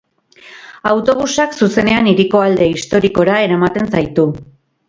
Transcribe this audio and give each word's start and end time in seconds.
Autobusak 0.91 1.53
zuzenean 1.65 2.09
hiriko 2.13 2.43
alde 2.47 2.71
historikora 2.73 3.39
eramaten 3.51 3.93
zaitu. 3.97 4.27